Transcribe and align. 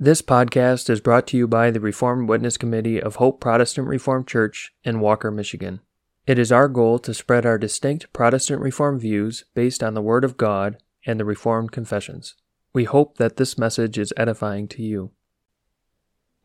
This 0.00 0.22
podcast 0.22 0.88
is 0.90 1.00
brought 1.00 1.26
to 1.26 1.36
you 1.36 1.48
by 1.48 1.72
the 1.72 1.80
Reformed 1.80 2.28
Witness 2.28 2.56
Committee 2.56 3.02
of 3.02 3.16
Hope 3.16 3.40
Protestant 3.40 3.88
Reformed 3.88 4.28
Church 4.28 4.72
in 4.84 5.00
Walker, 5.00 5.32
Michigan. 5.32 5.80
It 6.24 6.38
is 6.38 6.52
our 6.52 6.68
goal 6.68 7.00
to 7.00 7.12
spread 7.12 7.44
our 7.44 7.58
distinct 7.58 8.12
Protestant 8.12 8.62
Reformed 8.62 9.00
views 9.00 9.44
based 9.54 9.82
on 9.82 9.94
the 9.94 10.00
Word 10.00 10.22
of 10.22 10.36
God 10.36 10.76
and 11.04 11.18
the 11.18 11.24
Reformed 11.24 11.72
confessions. 11.72 12.36
We 12.72 12.84
hope 12.84 13.16
that 13.16 13.38
this 13.38 13.58
message 13.58 13.98
is 13.98 14.12
edifying 14.16 14.68
to 14.68 14.84
you. 14.84 15.10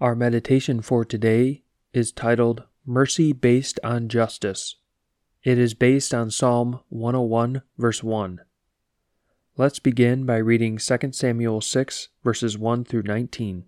Our 0.02 0.16
meditation 0.16 0.82
for 0.82 1.06
today 1.06 1.62
is 1.94 2.12
titled 2.12 2.64
Mercy 2.88 3.34
Based 3.34 3.80
on 3.84 4.10
Justice. 4.10 4.78
It 5.44 5.60
is 5.60 5.76
based 5.76 6.12
on 6.12 6.32
Psalm 6.32 6.80
101, 6.90 7.62
verse 7.78 8.02
1. 8.02 8.42
Let's 9.56 9.78
begin 9.78 10.26
by 10.26 10.38
reading 10.38 10.80
2 10.80 11.12
Samuel 11.12 11.62
6, 11.62 12.10
verses 12.24 12.58
1 12.58 12.86
through 12.86 13.04
19. 13.04 13.66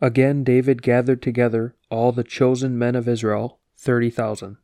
Again 0.00 0.42
David 0.42 0.82
gathered 0.82 1.22
together 1.22 1.76
all 1.88 2.10
the 2.10 2.24
chosen 2.24 2.76
men 2.76 2.96
of 2.96 3.06
Israel, 3.06 3.60
thirty 3.76 4.10
thousand. 4.10 4.56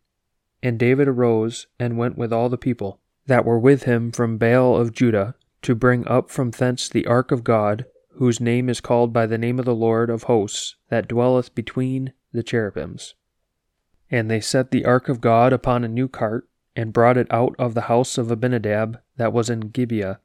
And 0.60 0.76
David 0.76 1.06
arose 1.06 1.68
and 1.78 1.96
went 1.96 2.18
with 2.18 2.32
all 2.32 2.48
the 2.48 2.58
people 2.58 2.98
that 3.26 3.44
were 3.44 3.58
with 3.60 3.84
him 3.84 4.10
from 4.10 4.38
Baal 4.38 4.74
of 4.74 4.92
Judah 4.92 5.36
to 5.62 5.76
bring 5.76 6.04
up 6.08 6.30
from 6.30 6.50
thence 6.50 6.88
the 6.88 7.06
ark 7.06 7.30
of 7.30 7.44
God, 7.44 7.86
whose 8.14 8.40
name 8.40 8.68
is 8.68 8.80
called 8.80 9.12
by 9.12 9.24
the 9.24 9.38
name 9.38 9.60
of 9.60 9.66
the 9.66 9.74
Lord 9.74 10.10
of 10.10 10.24
hosts, 10.24 10.74
that 10.88 11.06
dwelleth 11.06 11.54
between 11.54 12.12
the 12.32 12.42
cherubims. 12.42 13.14
And 14.10 14.28
they 14.28 14.40
set 14.40 14.72
the 14.72 14.84
ark 14.84 15.08
of 15.08 15.20
God 15.20 15.52
upon 15.52 15.84
a 15.84 15.88
new 15.88 16.08
cart, 16.08 16.48
and 16.76 16.92
brought 16.92 17.16
it 17.16 17.26
out 17.30 17.54
of 17.58 17.74
the 17.74 17.82
house 17.82 18.18
of 18.18 18.30
Abinadab 18.30 19.00
that 19.16 19.32
was 19.32 19.48
in 19.48 19.60
Gibeah. 19.60 20.20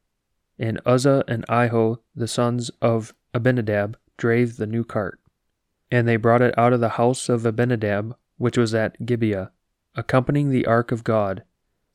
And 0.58 0.82
Uzzah 0.86 1.24
and 1.28 1.46
Ahio, 1.48 2.00
the 2.16 2.28
sons 2.28 2.70
of 2.82 3.14
Abinadab, 3.34 3.98
drave 4.18 4.58
the 4.58 4.68
new 4.68 4.84
cart. 4.84 5.20
And 5.92 6.08
they 6.08 6.18
brought 6.18 6.42
it 6.42 6.58
out 6.58 6.74
of 6.74 6.80
the 6.80 6.90
house 6.90 7.30
of 7.30 7.46
Abinadab, 7.46 8.16
which 8.38 8.58
was 8.58 8.74
at 8.74 9.06
Gibeah, 9.06 9.52
accompanying 9.96 10.50
the 10.50 10.66
ark 10.66 10.92
of 10.92 11.04
God. 11.04 11.44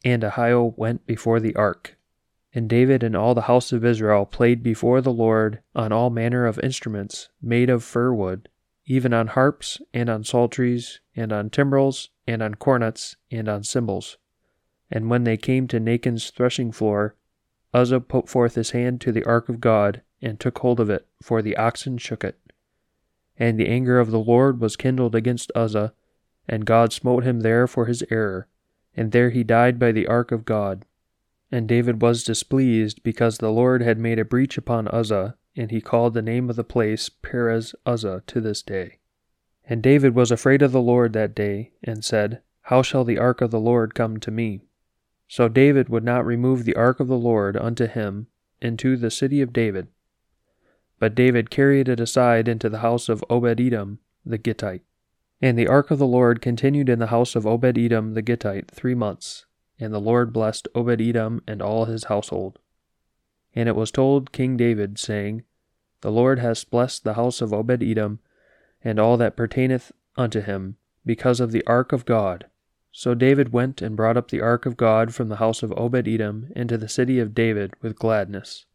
And 0.05 0.23
Ahio 0.23 0.77
went 0.77 1.07
before 1.07 1.41
the 1.41 1.55
ark. 1.57 1.97
And 2.53 2.69
David 2.69 3.03
and 3.03 3.17
all 3.17 3.35
the 3.35 3.43
house 3.43 3.73
of 3.73 3.85
Israel 3.85 4.25
played 4.25 4.63
before 4.63 5.01
the 5.01 5.13
Lord 5.13 5.61
on 5.75 5.91
all 5.91 6.11
manner 6.11 6.47
of 6.47 6.59
instruments 6.61 7.29
made 7.43 7.69
of 7.69 7.83
fir 7.83 8.15
wood, 8.15 8.49
even 8.87 9.13
on 9.13 9.29
harps, 9.29 9.81
and 9.93 10.09
on 10.09 10.23
psalteries, 10.23 11.01
and 11.17 11.33
on 11.33 11.51
timbrels, 11.51 12.11
and 12.27 12.43
on 12.43 12.55
cornets, 12.55 13.17
and 13.31 13.49
on 13.49 13.65
cymbals. 13.65 14.19
And 14.91 15.11
when 15.11 15.25
they 15.25 15.37
came 15.37 15.67
to 15.69 15.81
Nachon's 15.81 16.31
threshing 16.31 16.73
floor, 16.73 17.17
Uzzah 17.73 18.01
put 18.01 18.29
forth 18.29 18.55
his 18.55 18.71
hand 18.71 19.01
to 19.01 19.13
the 19.13 19.25
ark 19.25 19.49
of 19.49 19.61
God, 19.61 20.03
and 20.23 20.39
took 20.39 20.59
hold 20.59 20.81
of 20.81 20.89
it, 20.89 21.07
for 21.21 21.43
the 21.43 21.57
oxen 21.57 21.99
shook 21.99 22.23
it. 22.23 22.39
And 23.37 23.59
the 23.59 23.69
anger 23.69 23.99
of 23.99 24.11
the 24.11 24.21
Lord 24.21 24.61
was 24.61 24.77
kindled 24.77 25.15
against 25.15 25.51
Uzzah, 25.55 25.93
and 26.47 26.67
God 26.67 26.93
smote 26.93 27.25
him 27.25 27.41
there 27.41 27.67
for 27.67 27.87
his 27.87 28.05
error, 28.11 28.47
and 28.97 29.11
there 29.11 29.31
he 29.31 29.43
died 29.43 29.79
by 29.79 29.91
the 29.91 30.07
ark 30.07 30.31
of 30.31 30.45
God. 30.45 30.85
And 31.51 31.69
David 31.69 32.01
was 32.01 32.25
displeased, 32.25 33.03
because 33.03 33.39
the 33.39 33.51
Lord 33.51 33.83
had 33.83 33.99
made 33.99 34.19
a 34.19 34.25
breach 34.25 34.57
upon 34.57 34.89
Uzzah, 34.89 35.37
and 35.57 35.71
he 35.71 35.81
called 35.81 36.15
the 36.15 36.23
name 36.23 36.49
of 36.49 36.57
the 36.57 36.65
place 36.65 37.09
Perez 37.09 37.75
Uzzah 37.85 38.23
to 38.29 38.41
this 38.41 38.63
day. 38.63 38.99
And 39.67 39.83
David 39.83 40.15
was 40.15 40.31
afraid 40.31 40.63
of 40.63 40.73
the 40.73 40.81
Lord 40.81 41.13
that 41.15 41.35
day, 41.35 41.73
and 41.83 42.05
said, 42.05 42.43
How 42.63 42.83
shall 42.83 43.05
the 43.05 43.19
ark 43.19 43.41
of 43.41 43.51
the 43.51 43.61
Lord 43.61 43.95
come 43.95 44.19
to 44.21 44.31
me? 44.31 44.63
So 45.29 45.49
David 45.49 45.89
would 45.89 46.05
not 46.05 46.27
remove 46.27 46.65
the 46.65 46.77
ark 46.77 47.01
of 47.01 47.09
the 47.09 47.19
Lord 47.19 47.57
unto 47.57 47.87
him 47.87 48.29
into 48.61 48.97
the 48.97 49.11
city 49.11 49.41
of 49.41 49.53
David. 49.53 49.89
But 50.99 51.15
David 51.15 51.51
carried 51.51 51.89
it 51.89 52.01
aside 52.01 52.49
into 52.49 52.69
the 52.69 52.79
house 52.79 53.09
of 53.09 53.25
Obed 53.29 53.61
Edom 53.61 53.99
the 54.25 54.39
Gittite. 54.39 54.83
And 55.43 55.59
the 55.59 55.69
ark 55.69 55.91
of 55.91 55.99
the 55.99 56.07
Lord 56.07 56.41
continued 56.41 56.89
in 56.89 56.99
the 56.99 57.09
house 57.09 57.37
of 57.37 57.47
Obed 57.47 57.77
Edom 57.77 58.15
the 58.15 58.23
Gittite 58.23 58.71
three 58.71 58.95
months, 58.95 59.45
and 59.79 59.93
the 59.93 60.01
Lord 60.01 60.33
blessed 60.33 60.69
Obed 60.75 61.01
Edom 61.01 61.43
and 61.47 61.61
all 61.61 61.85
his 61.85 62.05
household. 62.05 62.59
And 63.55 63.69
it 63.69 63.77
was 63.77 63.91
told 63.91 64.33
King 64.33 64.57
David, 64.57 64.99
saying, 64.99 65.43
The 66.01 66.11
Lord 66.11 66.39
hath 66.39 66.71
blessed 66.71 67.05
the 67.05 67.15
house 67.15 67.41
of 67.41 67.53
Obed 67.53 67.83
Edom, 67.83 68.21
and 68.83 68.99
all 68.99 69.17
that 69.19 69.37
pertaineth 69.37 69.93
unto 70.17 70.41
him, 70.41 70.77
because 71.05 71.41
of 71.41 71.53
the 71.53 71.65
ark 71.67 71.93
of 71.93 72.07
God, 72.07 72.47
so 72.97 73.13
David 73.13 73.53
went 73.53 73.83
and 73.83 73.97
brought 73.97 74.17
up 74.17 74.29
the 74.29 74.41
ark 74.41 74.67
of 74.67 74.77
God 74.77 75.13
from 75.13 75.29
the 75.29 75.37
house 75.37 75.65
of 75.65 75.77
Obed 75.77 76.07
Edom 76.07 76.53
into 76.55 76.79
the 76.79 76.89
city 76.89 77.19
of 77.19 77.35
David 77.35 77.75
with 77.83 77.99
gladness. 77.99 78.67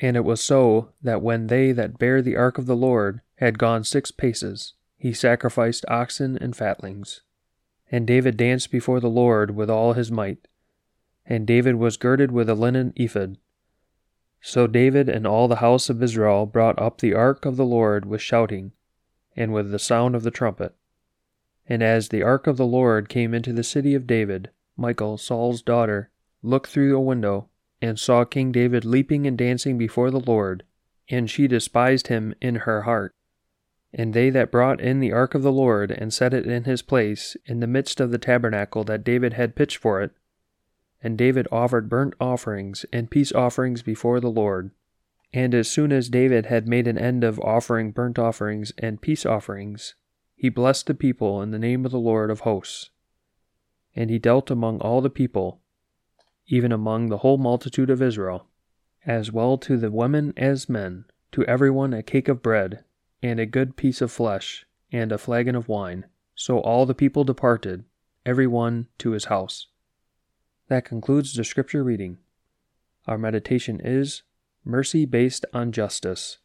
And 0.00 0.16
it 0.16 0.24
was 0.24 0.40
so 0.40 0.92
that 1.02 1.20
when 1.20 1.48
they 1.48 1.70
that 1.72 1.98
bare 1.98 2.22
the 2.22 2.34
ark 2.34 2.56
of 2.56 2.64
the 2.64 2.74
Lord 2.74 3.20
had 3.34 3.58
gone 3.58 3.84
six 3.84 4.10
paces, 4.10 4.72
he 4.96 5.12
sacrificed 5.12 5.84
oxen 5.86 6.38
and 6.38 6.56
fatlings. 6.56 7.20
And 7.92 8.06
David 8.06 8.38
danced 8.38 8.70
before 8.70 9.00
the 9.00 9.10
Lord 9.10 9.54
with 9.54 9.68
all 9.68 9.92
his 9.92 10.10
might. 10.10 10.48
And 11.26 11.46
David 11.46 11.74
was 11.74 11.98
girded 11.98 12.32
with 12.32 12.48
a 12.48 12.54
linen 12.54 12.94
ephod. 12.96 13.36
So 14.40 14.66
David 14.66 15.10
and 15.10 15.26
all 15.26 15.46
the 15.46 15.56
house 15.56 15.90
of 15.90 16.02
Israel 16.02 16.46
brought 16.46 16.80
up 16.80 16.98
the 16.98 17.12
ark 17.12 17.44
of 17.44 17.56
the 17.56 17.66
Lord 17.66 18.06
with 18.06 18.22
shouting, 18.22 18.72
and 19.36 19.52
with 19.52 19.72
the 19.72 19.78
sound 19.78 20.14
of 20.14 20.22
the 20.22 20.30
trumpet. 20.30 20.74
And 21.68 21.82
as 21.82 22.08
the 22.08 22.22
ark 22.22 22.46
of 22.46 22.56
the 22.56 22.66
Lord 22.66 23.08
came 23.08 23.34
into 23.34 23.52
the 23.52 23.64
city 23.64 23.94
of 23.94 24.06
David, 24.06 24.50
Michal, 24.76 25.18
Saul's 25.18 25.62
daughter, 25.62 26.10
looked 26.42 26.68
through 26.68 26.96
a 26.96 27.00
window, 27.00 27.48
and 27.82 27.98
saw 27.98 28.24
King 28.24 28.52
David 28.52 28.84
leaping 28.84 29.26
and 29.26 29.36
dancing 29.36 29.76
before 29.76 30.10
the 30.10 30.20
Lord, 30.20 30.62
and 31.08 31.30
she 31.30 31.48
despised 31.48 32.08
him 32.08 32.34
in 32.40 32.56
her 32.56 32.82
heart. 32.82 33.14
And 33.92 34.14
they 34.14 34.30
that 34.30 34.52
brought 34.52 34.80
in 34.80 35.00
the 35.00 35.12
ark 35.12 35.34
of 35.34 35.42
the 35.42 35.52
Lord, 35.52 35.90
and 35.90 36.12
set 36.12 36.34
it 36.34 36.46
in 36.46 36.64
his 36.64 36.82
place, 36.82 37.36
in 37.46 37.60
the 37.60 37.66
midst 37.66 38.00
of 38.00 38.10
the 38.10 38.18
tabernacle 38.18 38.84
that 38.84 39.04
David 39.04 39.32
had 39.32 39.56
pitched 39.56 39.78
for 39.78 40.02
it, 40.02 40.12
and 41.02 41.18
David 41.18 41.46
offered 41.52 41.88
burnt 41.88 42.14
offerings 42.20 42.84
and 42.92 43.10
peace 43.10 43.32
offerings 43.32 43.82
before 43.82 44.20
the 44.20 44.30
Lord. 44.30 44.70
And 45.32 45.54
as 45.54 45.68
soon 45.68 45.92
as 45.92 46.08
David 46.08 46.46
had 46.46 46.68
made 46.68 46.86
an 46.86 46.98
end 46.98 47.24
of 47.24 47.40
offering 47.40 47.90
burnt 47.90 48.18
offerings 48.18 48.72
and 48.78 49.00
peace 49.00 49.26
offerings, 49.26 49.94
he 50.36 50.50
blessed 50.50 50.86
the 50.86 50.94
people 50.94 51.40
in 51.40 51.50
the 51.50 51.58
name 51.58 51.86
of 51.86 51.90
the 51.90 51.98
Lord 51.98 52.30
of 52.30 52.40
hosts. 52.40 52.90
And 53.94 54.10
he 54.10 54.18
dealt 54.18 54.50
among 54.50 54.80
all 54.80 55.00
the 55.00 55.10
people, 55.10 55.60
even 56.46 56.70
among 56.70 57.08
the 57.08 57.18
whole 57.18 57.38
multitude 57.38 57.88
of 57.88 58.02
Israel, 58.02 58.46
as 59.06 59.32
well 59.32 59.56
to 59.58 59.78
the 59.78 59.90
women 59.90 60.34
as 60.36 60.68
men, 60.68 61.06
to 61.32 61.44
every 61.46 61.70
one 61.70 61.94
a 61.94 62.02
cake 62.02 62.28
of 62.28 62.42
bread, 62.42 62.84
and 63.22 63.40
a 63.40 63.46
good 63.46 63.76
piece 63.76 64.02
of 64.02 64.12
flesh, 64.12 64.66
and 64.92 65.10
a 65.10 65.18
flagon 65.18 65.56
of 65.56 65.68
wine. 65.68 66.04
So 66.34 66.58
all 66.58 66.84
the 66.84 66.94
people 66.94 67.24
departed, 67.24 67.84
every 68.26 68.46
one 68.46 68.88
to 68.98 69.12
his 69.12 69.26
house. 69.26 69.68
That 70.68 70.84
concludes 70.84 71.34
the 71.34 71.44
scripture 71.44 71.82
reading. 71.82 72.18
Our 73.06 73.16
meditation 73.16 73.80
is 73.82 74.22
Mercy 74.64 75.06
Based 75.06 75.46
on 75.54 75.72
Justice. 75.72 76.38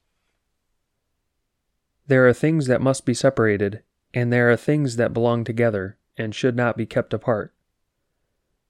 There 2.11 2.27
are 2.27 2.33
things 2.33 2.67
that 2.67 2.81
must 2.81 3.05
be 3.05 3.13
separated, 3.13 3.83
and 4.13 4.33
there 4.33 4.51
are 4.51 4.57
things 4.57 4.97
that 4.97 5.13
belong 5.13 5.45
together 5.45 5.97
and 6.17 6.35
should 6.35 6.57
not 6.57 6.75
be 6.75 6.85
kept 6.85 7.13
apart. 7.13 7.55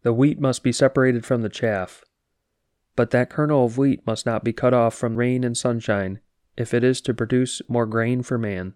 The 0.03 0.13
wheat 0.13 0.39
must 0.39 0.61
be 0.61 0.71
separated 0.71 1.25
from 1.25 1.41
the 1.41 1.49
chaff, 1.49 2.03
but 2.95 3.09
that 3.09 3.31
kernel 3.31 3.65
of 3.65 3.79
wheat 3.79 4.05
must 4.05 4.27
not 4.27 4.43
be 4.43 4.53
cut 4.53 4.75
off 4.75 4.93
from 4.93 5.15
rain 5.15 5.43
and 5.43 5.57
sunshine 5.57 6.19
if 6.55 6.71
it 6.71 6.83
is 6.83 7.01
to 7.01 7.15
produce 7.15 7.63
more 7.67 7.87
grain 7.87 8.21
for 8.21 8.37
man. 8.37 8.75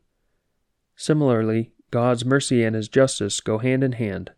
Similarly, 0.95 1.73
God's 1.91 2.25
mercy 2.25 2.63
and 2.63 2.75
his 2.75 2.89
justice 2.89 3.41
go 3.41 3.59
hand 3.59 3.83
in 3.83 3.91
hand. 3.91 4.31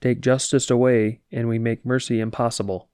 Take 0.00 0.22
justice 0.22 0.70
away, 0.70 1.20
and 1.30 1.48
we 1.48 1.58
make 1.58 1.84
mercy 1.84 2.18
impossible. 2.18 2.88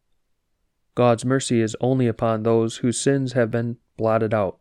God's 0.96 1.24
mercy 1.24 1.60
is 1.60 1.76
only 1.80 2.08
upon 2.08 2.42
those 2.42 2.78
whose 2.78 2.98
sins 2.98 3.34
have 3.34 3.52
been 3.52 3.76
blotted 3.96 4.34
out. 4.34 4.58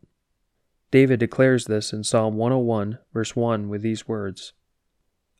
David 0.93 1.19
declares 1.19 1.65
this 1.65 1.91
in 1.91 2.03
Psalm 2.03 2.35
101, 2.37 2.99
verse 3.15 3.35
1, 3.35 3.67
with 3.67 3.81
these 3.81 4.07
words 4.07 4.53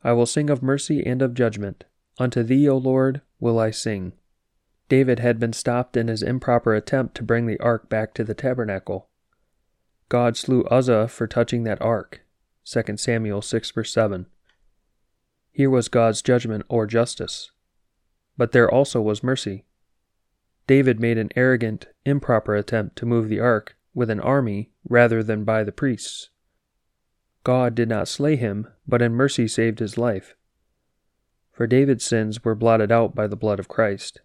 I 0.04 0.12
will 0.12 0.26
sing 0.26 0.50
of 0.50 0.64
mercy 0.64 1.06
and 1.06 1.22
of 1.22 1.36
judgment. 1.36 1.84
Unto 2.18 2.42
thee, 2.42 2.68
O 2.68 2.76
Lord, 2.76 3.22
will 3.40 3.60
I 3.60 3.70
sing. 3.70 4.14
David 4.90 5.20
had 5.20 5.40
been 5.40 5.54
stopped 5.54 5.96
in 5.96 6.08
his 6.08 6.24
improper 6.24 6.74
attempt 6.74 7.14
to 7.18 7.24
bring 7.24 7.46
the 7.46 7.60
ark 7.60 7.88
back 7.88 8.16
to 8.16 8.24
the 8.24 8.34
tabernacle. 8.34 9.10
God 10.10 10.36
slew 10.38 10.64
Uzzah 10.72 11.08
for 11.08 11.28
touching 11.28 11.66
that 11.66 11.84
ark. 11.84 12.22
2 12.66 12.98
Samuel 12.98 13.44
6, 13.44 13.70
verse 13.70 13.94
7. 13.94 14.26
Here 15.52 15.70
was 15.70 15.88
God's 15.88 16.24
judgment 16.24 16.66
or 16.68 16.88
justice. 16.88 17.52
But 18.38 18.54
there 18.54 18.72
also 18.72 19.02
was 19.02 19.22
mercy. 19.22 19.66
David 20.66 21.00
made 21.00 21.20
an 21.20 21.30
arrogant, 21.36 21.90
improper 22.06 22.56
attempt 22.56 22.96
to 22.96 23.06
move 23.06 23.30
the 23.30 23.40
ark 23.40 23.76
with 23.94 24.10
an 24.10 24.20
army 24.20 24.72
rather 24.88 25.24
than 25.24 25.44
by 25.44 25.64
the 25.64 25.72
priests. 25.72 26.30
God 27.44 27.76
did 27.76 27.90
not 27.90 28.08
slay 28.08 28.36
him, 28.36 28.68
but 28.88 29.02
in 29.02 29.14
mercy 29.14 29.48
saved 29.48 29.80
his 29.80 29.98
life. 29.98 30.36
For 31.52 31.68
David's 31.68 32.06
sins 32.06 32.44
were 32.44 32.56
blotted 32.56 32.92
out 32.92 33.14
by 33.14 33.28
the 33.28 33.36
blood 33.36 33.60
of 33.60 33.68
Christ. 33.68 34.22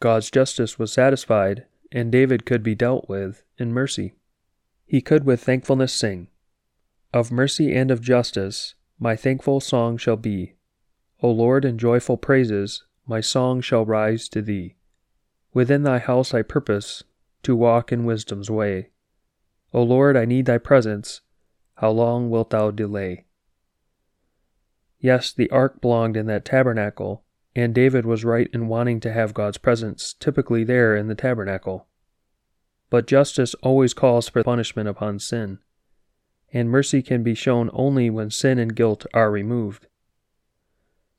God's 0.00 0.30
justice 0.30 0.78
was 0.78 0.92
satisfied, 0.92 1.66
and 1.90 2.12
David 2.12 2.46
could 2.46 2.62
be 2.62 2.74
dealt 2.74 3.08
with 3.08 3.42
in 3.58 3.72
mercy. 3.72 4.14
He 4.86 5.00
could 5.00 5.24
with 5.24 5.42
thankfulness 5.42 5.92
sing, 5.92 6.28
Of 7.12 7.32
mercy 7.32 7.74
and 7.74 7.90
of 7.90 8.00
justice 8.00 8.74
my 8.98 9.16
thankful 9.16 9.60
song 9.60 9.96
shall 9.96 10.16
be. 10.16 10.54
O 11.22 11.30
Lord, 11.30 11.64
in 11.64 11.76
joyful 11.76 12.16
praises 12.16 12.84
my 13.06 13.20
song 13.20 13.60
shall 13.60 13.84
rise 13.84 14.28
to 14.30 14.42
thee. 14.42 14.76
Within 15.52 15.82
thy 15.82 15.98
house 15.98 16.34
I 16.34 16.42
purpose 16.42 17.02
to 17.46 17.54
walk 17.54 17.92
in 17.92 18.04
wisdom's 18.04 18.50
way. 18.50 18.90
O 19.72 19.80
Lord, 19.80 20.16
I 20.16 20.24
need 20.24 20.46
thy 20.46 20.58
presence. 20.58 21.20
How 21.76 21.90
long 21.90 22.28
wilt 22.28 22.50
thou 22.50 22.72
delay? 22.72 23.26
Yes, 24.98 25.32
the 25.32 25.48
ark 25.50 25.80
belonged 25.80 26.16
in 26.16 26.26
that 26.26 26.44
tabernacle, 26.44 27.22
and 27.54 27.72
David 27.72 28.04
was 28.04 28.24
right 28.24 28.48
in 28.52 28.66
wanting 28.66 28.98
to 28.98 29.12
have 29.12 29.32
God's 29.32 29.58
presence 29.58 30.12
typically 30.12 30.64
there 30.64 30.96
in 30.96 31.06
the 31.06 31.14
tabernacle. 31.14 31.86
But 32.90 33.06
justice 33.06 33.54
always 33.62 33.94
calls 33.94 34.28
for 34.28 34.42
punishment 34.42 34.88
upon 34.88 35.20
sin, 35.20 35.60
and 36.52 36.68
mercy 36.68 37.00
can 37.00 37.22
be 37.22 37.36
shown 37.36 37.70
only 37.72 38.10
when 38.10 38.30
sin 38.32 38.58
and 38.58 38.74
guilt 38.74 39.06
are 39.14 39.30
removed. 39.30 39.86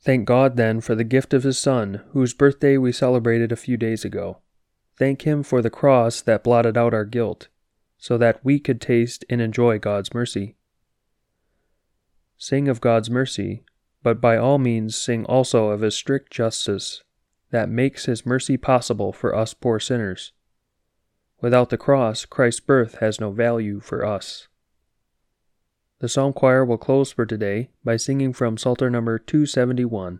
Thank 0.01 0.25
God, 0.25 0.57
then, 0.57 0.81
for 0.81 0.93
the 0.93 1.05
gift 1.05 1.33
of 1.33 1.43
His 1.43 1.57
Son, 1.57 2.03
whose 2.11 2.33
birthday 2.33 2.75
we 2.75 2.91
celebrated 2.91 3.53
a 3.53 3.55
few 3.55 3.77
days 3.77 4.03
ago. 4.03 4.41
Thank 4.97 5.23
Him 5.23 5.43
for 5.43 5.61
the 5.61 5.69
cross 5.69 6.21
that 6.21 6.43
blotted 6.43 6.77
out 6.77 6.93
our 6.93 7.05
guilt, 7.05 7.49
so 7.97 8.17
that 8.17 8.43
we 8.43 8.59
could 8.59 8.81
taste 8.81 9.23
and 9.29 9.41
enjoy 9.41 9.77
God's 9.77 10.13
mercy. 10.13 10.55
Sing 12.37 12.67
of 12.67 12.81
God's 12.81 13.09
mercy, 13.09 13.63
but 14.03 14.19
by 14.21 14.37
all 14.37 14.57
means 14.57 14.95
sing 14.95 15.25
also 15.25 15.69
of 15.69 15.81
His 15.81 15.95
strict 15.95 16.31
justice 16.31 17.03
that 17.51 17.69
makes 17.69 18.05
His 18.05 18.25
mercy 18.25 18.57
possible 18.57 19.13
for 19.13 19.35
us 19.35 19.53
poor 19.53 19.79
sinners. 19.79 20.33
Without 21.41 21.69
the 21.69 21.77
cross, 21.77 22.25
Christ's 22.25 22.59
birth 22.59 22.95
has 22.95 23.19
no 23.19 23.31
value 23.31 23.79
for 23.79 24.05
us. 24.05 24.47
The 25.99 26.09
psalm 26.09 26.33
choir 26.33 26.65
will 26.65 26.77
close 26.77 27.11
for 27.11 27.25
today 27.25 27.69
by 27.83 27.97
singing 27.97 28.33
from 28.33 28.57
Psalter 28.57 28.89
number 28.89 29.17
271. 29.17 30.19